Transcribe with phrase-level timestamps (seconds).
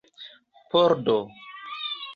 [0.71, 1.19] pordo